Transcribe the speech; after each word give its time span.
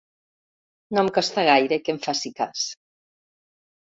No 0.97 1.01
em 1.01 1.09
costa 1.17 1.43
gaire 1.49 1.77
que 1.83 1.95
em 1.95 2.01
faci 2.05 2.31
cas. 2.39 2.63